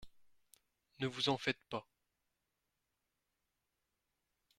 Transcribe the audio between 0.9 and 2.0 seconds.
Ne vous en faites pas!